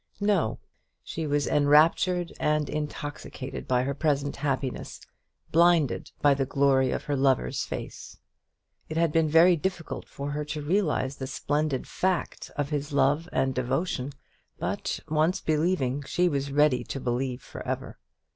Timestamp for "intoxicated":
2.71-3.67